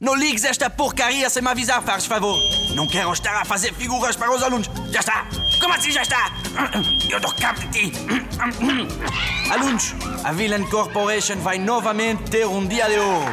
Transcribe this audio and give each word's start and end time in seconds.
Não 0.00 0.14
ligues 0.14 0.44
esta 0.44 0.70
porcaria 0.70 1.28
sem 1.28 1.42
me 1.42 1.50
avisar, 1.50 1.82
faz 1.82 2.06
favor. 2.06 2.34
Não 2.74 2.86
quero 2.86 3.12
estar 3.12 3.38
a 3.38 3.44
fazer 3.44 3.74
figuras 3.74 4.16
para 4.16 4.34
os 4.34 4.42
alunos. 4.42 4.70
Já 4.90 5.00
está. 5.00 5.26
Como 5.60 5.74
assim 5.74 5.90
já 5.90 6.00
está? 6.00 6.32
Eu 7.10 7.20
dou 7.20 7.30
cabo 7.34 7.60
de 7.60 7.68
ti. 7.68 7.92
Alunos, 9.50 9.94
a 10.24 10.32
Villain 10.32 10.64
Corporation 10.70 11.36
vai 11.40 11.58
novamente 11.58 12.30
ter 12.30 12.46
um 12.46 12.66
dia 12.66 12.88
de 12.88 12.98
ouro. 12.98 13.30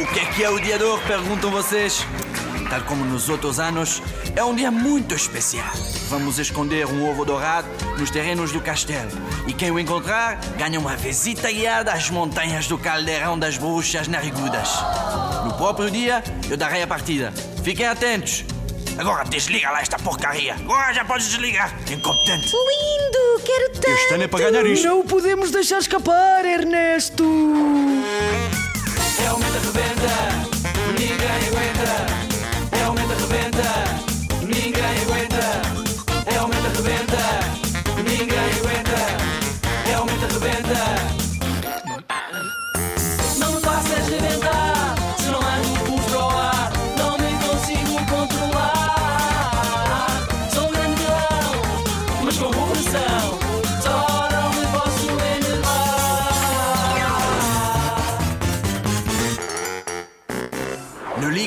O 0.00 0.06
que 0.12 0.18
é 0.18 0.24
que 0.24 0.42
é 0.42 0.50
o 0.50 0.58
dia 0.58 0.78
de 0.78 0.82
ouro? 0.82 1.00
Perguntam 1.06 1.48
vocês. 1.52 2.04
Tal 2.72 2.80
como 2.84 3.04
nos 3.04 3.28
outros 3.28 3.60
anos, 3.60 4.00
é 4.34 4.42
um 4.42 4.54
dia 4.54 4.70
muito 4.70 5.14
especial. 5.14 5.74
Vamos 6.08 6.38
esconder 6.38 6.86
um 6.86 7.06
ovo 7.06 7.22
dourado 7.22 7.68
nos 7.98 8.10
terrenos 8.10 8.50
do 8.50 8.62
castelo. 8.62 9.10
E 9.46 9.52
quem 9.52 9.70
o 9.70 9.78
encontrar 9.78 10.40
ganha 10.56 10.80
uma 10.80 10.96
visita 10.96 11.52
guiada 11.52 11.92
às 11.92 12.08
montanhas 12.08 12.66
do 12.68 12.78
caldeirão 12.78 13.38
das 13.38 13.58
bruxas 13.58 14.08
narigudas. 14.08 14.70
No 15.44 15.52
próprio 15.52 15.90
dia, 15.90 16.24
eu 16.48 16.56
darei 16.56 16.82
a 16.82 16.86
partida. 16.86 17.30
Fiquem 17.62 17.84
atentos. 17.84 18.42
Agora 18.96 19.24
desliga 19.24 19.70
lá 19.70 19.82
esta 19.82 19.98
porcaria. 19.98 20.54
Agora 20.54 20.94
já 20.94 21.04
podes 21.04 21.28
desligar. 21.28 21.78
Incompetente. 21.90 22.46
Lindo! 22.46 23.44
Quero 23.44 23.72
tanto! 23.74 23.88
Este 23.90 24.14
ano 24.14 24.22
é 24.22 24.28
para 24.28 24.50
ganhar 24.50 24.64
isto. 24.64 24.86
Não 24.86 25.00
o 25.00 25.04
podemos 25.04 25.50
deixar 25.50 25.78
escapar, 25.78 26.42
Ernesto! 26.46 27.22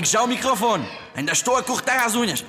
Ligue 0.05 0.11
já 0.11 0.21
o 0.21 0.27
microfone, 0.27 0.87
ainda 1.15 1.33
estou 1.33 1.57
a 1.57 1.63
cortar 1.63 2.05
as 2.05 2.15
unhas. 2.15 2.45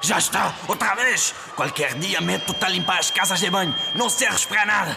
Já 0.00 0.18
está, 0.18 0.54
outra 0.66 0.94
vez! 0.94 1.34
Qualquer 1.54 1.94
dia 1.94 2.20
meto-te 2.20 2.64
a 2.64 2.68
limpar 2.68 2.98
as 2.98 3.10
casas 3.10 3.40
de 3.40 3.50
banho, 3.50 3.74
não 3.94 4.08
serves 4.08 4.44
para 4.44 4.64
nada! 4.64 4.96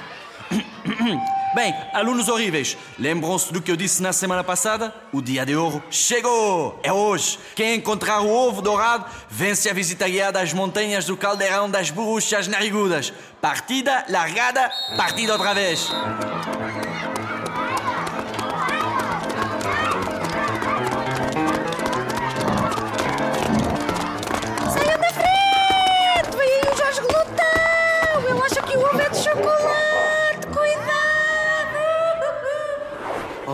Bem, 1.55 1.73
alunos 1.93 2.27
horríveis, 2.27 2.77
lembram-se 2.99 3.51
do 3.51 3.61
que 3.61 3.71
eu 3.71 3.75
disse 3.75 4.01
na 4.01 4.13
semana 4.13 4.43
passada? 4.43 4.93
O 5.11 5.21
dia 5.21 5.45
de 5.45 5.55
ouro 5.55 5.83
chegou! 5.89 6.79
É 6.83 6.91
hoje! 6.91 7.39
Quem 7.55 7.75
encontrar 7.75 8.21
o 8.21 8.29
ovo 8.29 8.61
dourado 8.61 9.05
vence 9.29 9.69
a 9.69 9.73
visita 9.73 10.07
guiada 10.07 10.41
às 10.41 10.53
montanhas 10.53 11.05
do 11.05 11.17
caldeirão 11.17 11.69
das 11.69 11.89
bruxas 11.89 12.47
narigudas. 12.47 13.13
Partida, 13.41 14.05
largada, 14.09 14.69
partida 14.97 15.33
outra 15.33 15.53
vez! 15.53 15.89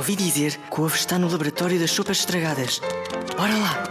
Ouvi 0.04 0.18
dizer 0.18 0.60
que 0.70 0.82
o 0.82 0.84
ovo 0.84 0.96
está 0.98 1.18
no 1.18 1.32
laboratório 1.32 1.80
das 1.80 1.90
sopas 1.90 2.18
estragadas. 2.18 2.82
Bora 3.38 3.56
lá! 3.56 3.84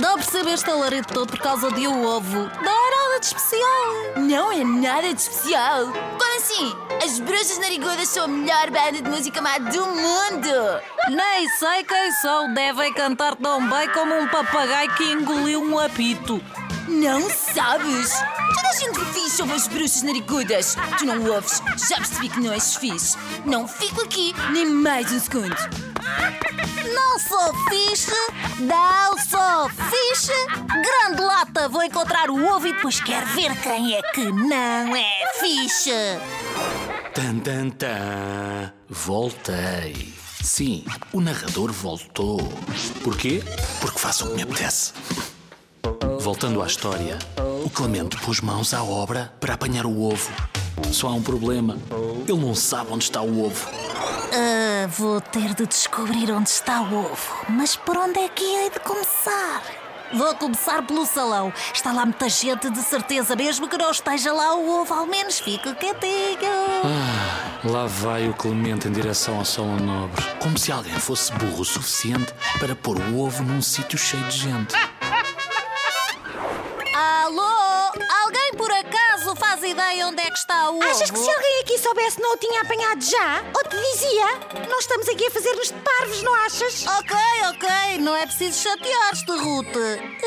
Dá 0.00 0.12
a 0.12 0.14
perceber 0.14 0.54
este 0.54 0.70
alarido 0.70 1.08
todo 1.08 1.28
por 1.28 1.38
causa 1.40 1.70
de 1.72 1.86
o 1.86 2.06
ovo. 2.06 2.38
Não 2.38 2.88
é 2.88 2.90
nada 2.90 3.20
de 3.20 3.26
especial. 3.26 3.94
Não 4.16 4.50
é 4.50 4.64
nada 4.64 5.12
de 5.12 5.20
especial. 5.20 5.92
Como 5.92 6.36
assim? 6.38 6.74
As 7.04 7.20
Bruxas 7.20 7.58
Narigudas 7.58 8.08
são 8.08 8.24
a 8.24 8.28
melhor 8.28 8.70
banda 8.70 9.02
de 9.02 9.10
música 9.10 9.42
má 9.42 9.58
do 9.58 9.86
mundo. 9.88 10.80
Nem 11.10 11.46
sei 11.58 11.84
quem 11.84 12.12
são. 12.22 12.54
Devem 12.54 12.94
cantar 12.94 13.36
tão 13.36 13.68
bem 13.68 13.90
como 13.90 14.14
um 14.14 14.28
papagaio 14.28 14.94
que 14.94 15.04
engoliu 15.04 15.62
um 15.62 15.78
apito. 15.78 16.40
Não 16.88 17.28
sabes? 17.30 18.12
Toda 18.54 18.68
a 18.68 18.72
gente 18.72 19.00
fixe 19.12 19.36
sobre 19.36 19.54
as 19.54 19.68
Bruxas 19.68 20.02
Narigudas. 20.02 20.76
Tu 20.98 21.04
não 21.04 21.24
ouves. 21.26 21.62
Já 21.88 21.96
percebi 21.96 22.28
que 22.28 22.40
não 22.40 22.52
és 22.52 22.76
fixe. 22.76 23.16
Não 23.44 23.66
fico 23.68 24.02
aqui 24.02 24.34
nem 24.52 24.66
mais 24.66 25.10
um 25.12 25.20
segundo. 25.20 25.56
Não 26.94 27.18
sou 27.18 27.54
fixe, 27.68 28.12
não 28.60 29.16
sou 29.18 29.68
fixe. 29.90 30.32
Grande 30.68 31.22
lata, 31.22 31.68
vou 31.68 31.82
encontrar 31.82 32.30
o 32.30 32.44
ovo 32.46 32.66
e 32.66 32.72
depois 32.72 33.00
quero 33.00 33.26
ver 33.26 33.54
quem 33.60 33.94
é 33.94 34.02
que 34.12 34.24
não 34.24 34.96
é 34.96 35.32
fixe. 35.38 35.90
Tan, 37.14 37.38
tan, 37.38 37.70
tan. 37.70 38.72
Voltei. 38.88 40.12
Sim, 40.42 40.84
o 41.12 41.20
narrador 41.20 41.70
voltou. 41.72 42.38
Porquê? 43.04 43.42
Porque 43.80 43.98
faço 43.98 44.24
o 44.24 44.28
que 44.30 44.36
me 44.36 44.42
apetece. 44.42 44.92
Voltando 46.22 46.62
à 46.62 46.66
história, 46.68 47.18
o 47.64 47.68
Clemente 47.68 48.16
pôs 48.18 48.40
mãos 48.40 48.72
à 48.72 48.80
obra 48.80 49.32
para 49.40 49.54
apanhar 49.54 49.84
o 49.84 50.02
ovo. 50.04 50.30
Só 50.92 51.08
há 51.08 51.12
um 51.14 51.20
problema. 51.20 51.76
Ele 52.28 52.38
não 52.38 52.54
sabe 52.54 52.92
onde 52.92 53.02
está 53.02 53.20
o 53.20 53.44
ovo. 53.44 53.68
Ah, 54.32 54.86
vou 54.86 55.20
ter 55.20 55.52
de 55.52 55.66
descobrir 55.66 56.30
onde 56.30 56.48
está 56.48 56.80
o 56.80 56.94
ovo. 56.94 57.46
Mas 57.48 57.74
por 57.74 57.96
onde 57.96 58.20
é 58.20 58.28
que 58.28 58.44
hei 58.44 58.70
de 58.70 58.78
começar? 58.78 59.64
Vou 60.14 60.32
começar 60.36 60.86
pelo 60.86 61.04
salão. 61.06 61.52
Está 61.74 61.90
lá 61.90 62.04
muita 62.04 62.28
gente, 62.28 62.70
de 62.70 62.82
certeza. 62.82 63.34
Mesmo 63.34 63.66
que 63.66 63.76
não 63.76 63.90
esteja 63.90 64.32
lá 64.32 64.54
o 64.54 64.80
ovo, 64.80 64.94
ao 64.94 65.06
menos 65.06 65.40
fique 65.40 65.74
quietinho. 65.74 66.52
Lá 67.64 67.86
vai 67.86 68.28
o 68.28 68.34
Clemente 68.34 68.86
em 68.86 68.92
direção 68.92 69.38
ao 69.38 69.44
salão 69.44 69.76
nobre. 69.76 70.24
Como 70.40 70.56
se 70.56 70.70
alguém 70.70 70.94
fosse 71.00 71.32
burro 71.32 71.62
o 71.62 71.64
suficiente 71.64 72.32
para 72.60 72.76
pôr 72.76 73.00
o 73.00 73.18
ovo 73.18 73.42
num 73.42 73.60
sítio 73.60 73.98
cheio 73.98 74.22
de 74.28 74.38
gente. 74.38 74.76
Onde 80.12 80.22
é 80.22 80.30
que 80.30 80.38
está 80.38 80.70
o 80.70 80.76
ovo? 80.76 80.84
Achas 80.84 81.10
que 81.10 81.18
se 81.18 81.30
alguém 81.30 81.60
aqui 81.60 81.78
soubesse 81.78 82.20
não 82.20 82.34
o 82.34 82.36
tinha 82.36 82.60
apanhado 82.60 83.02
já? 83.02 83.42
Ou 83.54 83.68
te 83.68 83.76
dizia? 83.76 84.26
Nós 84.68 84.80
estamos 84.80 85.08
aqui 85.08 85.26
a 85.26 85.30
fazer-nos 85.30 85.68
de 85.68 85.80
parvos, 85.80 86.22
não 86.22 86.34
achas? 86.34 86.86
Ok, 86.86 87.16
ok. 87.48 87.98
Não 87.98 88.14
é 88.14 88.26
preciso 88.26 88.62
chatear-te, 88.62 89.32
Ruth. 89.32 89.76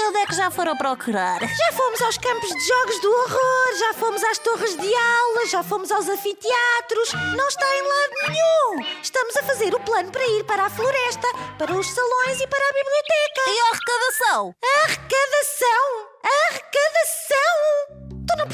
Onde 0.08 0.18
é 0.18 0.26
que 0.26 0.36
já 0.36 0.50
foram 0.50 0.76
procurar? 0.76 1.40
Já 1.40 1.72
fomos 1.74 2.02
aos 2.02 2.18
campos 2.18 2.50
de 2.50 2.68
jogos 2.68 3.00
do 3.00 3.12
horror, 3.12 3.78
já 3.78 3.94
fomos 3.94 4.24
às 4.24 4.38
torres 4.40 4.76
de 4.76 4.96
aulas, 4.96 5.50
já 5.52 5.64
fomos 5.64 5.92
aos 5.92 6.08
anfiteatros. 6.10 7.14
Não 7.36 7.48
está 7.48 7.68
em 7.76 7.82
lado 7.84 8.14
nenhum. 8.28 8.88
Estamos 9.04 9.38
a 9.38 9.44
fazer 9.44 9.76
o 9.76 9.80
plano 9.82 10.12
para 10.12 10.26
ir 10.26 10.44
para 10.46 10.66
a 10.66 10.70
floresta, 10.70 11.28
para 11.60 11.72
os 11.72 11.88
salões 11.88 12.42
e 12.42 12.48
para 12.48 12.70
a 12.70 12.74
biblioteca. 12.74 13.42
E 13.48 13.60
a 13.60 13.70
arrecadação? 13.72 14.56
A 14.64 14.84
arrecadação! 14.86 16.16
A 16.24 16.54
arrecadação! 16.54 17.25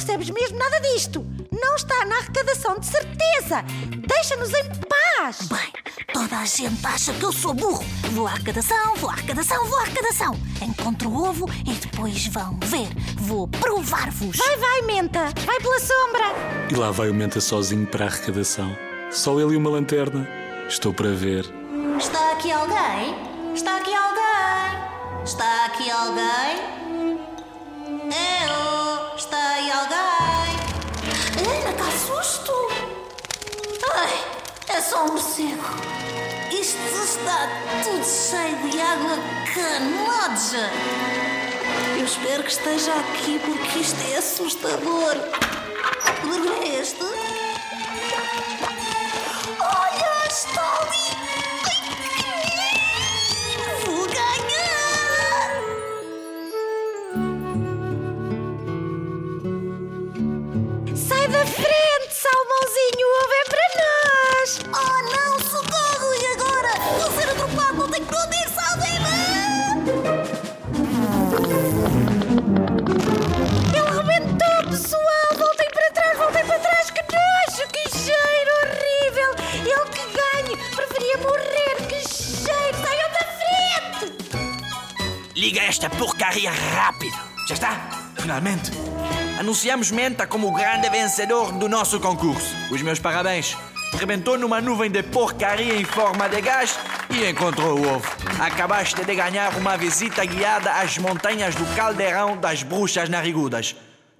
Percebes 0.01 0.31
mesmo 0.31 0.57
nada 0.57 0.79
disto. 0.79 1.23
Não 1.51 1.75
está 1.75 2.03
na 2.05 2.17
arrecadação, 2.17 2.79
de 2.79 2.87
certeza. 2.87 3.63
Deixa-nos 4.07 4.49
em 4.51 4.63
paz. 4.89 5.47
Bem, 5.47 5.71
toda 6.11 6.39
a 6.39 6.45
gente 6.45 6.83
acha 6.83 7.13
que 7.13 7.23
eu 7.23 7.31
sou 7.31 7.53
burro. 7.53 7.85
Vou 8.11 8.25
à 8.25 8.31
arrecadação, 8.31 8.95
vou 8.95 9.11
à 9.11 9.13
arrecadação, 9.13 9.63
vou 9.63 9.77
à 9.77 9.81
arrecadação. 9.83 10.35
Encontro 10.59 11.07
o 11.07 11.29
ovo 11.29 11.47
e 11.67 11.73
depois 11.73 12.25
vão 12.25 12.57
ver. 12.65 12.87
Vou 13.17 13.47
provar-vos. 13.47 14.37
Vai, 14.37 14.57
vai, 14.57 14.81
menta. 14.81 15.25
Vai 15.45 15.59
pela 15.59 15.79
sombra. 15.79 16.33
E 16.71 16.73
lá 16.73 16.89
vai 16.89 17.11
o 17.11 17.13
Menta 17.13 17.39
sozinho 17.39 17.85
para 17.85 18.05
a 18.05 18.07
arrecadação. 18.07 18.75
Só 19.11 19.39
ele 19.39 19.53
e 19.53 19.55
uma 19.55 19.69
lanterna. 19.69 20.27
Estou 20.67 20.95
para 20.95 21.11
ver. 21.11 21.45
Está 21.99 22.31
aqui 22.31 22.51
alguém? 22.51 23.53
Está 23.53 23.77
aqui 23.77 23.93
alguém? 23.93 25.23
Está 25.23 25.65
aqui 25.67 25.91
alguém? 25.91 26.81
Só 34.91 35.05
um 35.05 35.07
morcego. 35.07 35.63
Isto 36.51 36.77
está 37.01 37.47
tudo 37.81 38.03
cheio 38.03 38.57
de 38.57 38.81
água 38.81 39.17
canoja. 39.55 40.69
Eu 41.97 42.03
espero 42.03 42.43
que 42.43 42.51
esteja 42.51 42.91
aqui 42.95 43.39
porque 43.39 43.79
isto 43.79 43.97
é 44.11 44.17
assustador. 44.17 45.15
Barulho 46.03 46.53
é 46.61 46.81
este? 46.81 47.05
Liga 85.51 85.65
esta 85.65 85.89
porcaria 85.89 86.49
rápido! 86.49 87.17
Já 87.45 87.55
está? 87.55 87.89
Finalmente! 88.15 88.71
Anunciamos 89.37 89.91
Menta 89.91 90.25
como 90.25 90.47
o 90.47 90.53
grande 90.53 90.89
vencedor 90.89 91.51
do 91.51 91.67
nosso 91.67 91.99
concurso. 91.99 92.55
Os 92.71 92.81
meus 92.81 92.99
parabéns! 92.99 93.57
Rebentou 93.99 94.37
numa 94.37 94.61
nuvem 94.61 94.89
de 94.89 95.03
porcaria 95.03 95.75
em 95.75 95.83
forma 95.83 96.29
de 96.29 96.39
gás 96.39 96.79
e 97.09 97.29
encontrou 97.29 97.77
o 97.77 97.95
ovo. 97.95 98.09
Acabaste 98.39 99.03
de 99.03 99.13
ganhar 99.13 99.53
uma 99.57 99.75
visita 99.75 100.23
guiada 100.23 100.71
às 100.71 100.97
montanhas 100.97 101.53
do 101.53 101.65
Caldeirão 101.75 102.37
das 102.37 102.63
Bruxas 102.63 103.09
Narigudas. 103.09 103.75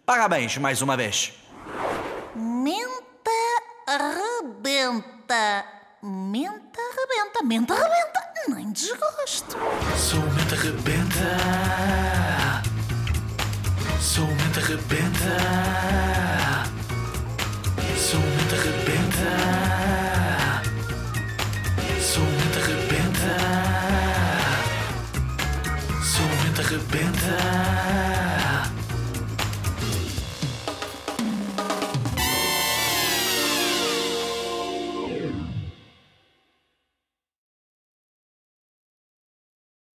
Parabéns 0.05 0.57
mais 0.57 0.81
uma 0.81 0.97
vez. 0.97 1.31
Menta 2.35 3.31
rebenta. 3.87 5.65
Menta 6.03 6.81
rebenta. 6.97 7.41
Menta 7.41 7.73
rebenta. 7.73 8.20
Nem 8.47 8.71
desgosto. 8.71 9.57
Sou 9.97 10.19
mente 10.19 10.55
rebenta. 10.55 11.37
Sou 13.99 14.25